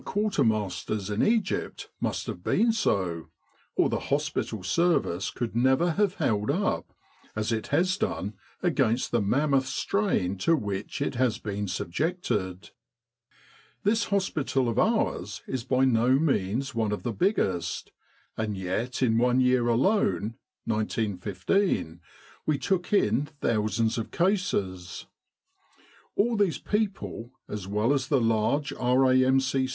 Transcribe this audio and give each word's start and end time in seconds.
A.M.C. 0.03 0.03
in 0.03 0.19
Egypt 0.19 0.35
quartermasters 0.41 1.09
in 1.11 1.21
Egypt 1.23 1.89
must 1.99 2.25
have 2.25 2.43
been 2.43 2.71
so, 2.73 3.27
or 3.75 3.87
the 3.87 3.99
hospital 4.09 4.63
service 4.63 5.29
could 5.29 5.55
never 5.55 5.91
have 5.91 6.15
held 6.15 6.49
up, 6.49 6.91
as 7.35 7.51
it 7.51 7.67
has 7.67 7.97
done, 7.97 8.33
against 8.63 9.11
the 9.11 9.21
mammoth 9.21 9.67
strain 9.67 10.39
to 10.39 10.55
which 10.55 11.03
it 11.03 11.13
has 11.13 11.37
been 11.37 11.67
subjected. 11.67 12.71
"This 13.83 14.05
hospital 14.05 14.69
of 14.69 14.79
ours 14.79 15.43
is 15.45 15.63
by 15.63 15.85
no 15.85 16.13
means 16.13 16.73
one 16.73 16.91
of 16.91 17.03
the 17.03 17.13
biggest, 17.13 17.91
and 18.35 18.57
yet 18.57 19.03
in 19.03 19.19
'one 19.19 19.39
year 19.39 19.67
alone, 19.67 20.33
1915, 20.65 22.01
we 22.47 22.57
took 22.57 22.91
in 22.91 23.27
thousands 23.27 23.99
of 23.99 24.09
cases. 24.09 25.05
All 26.15 26.35
these 26.35 26.57
people 26.57 27.33
as 27.47 27.67
well 27.67 27.93
as 27.93 28.07
the 28.07 28.19
large 28.19 28.73
R.A.M.C. 28.73 29.69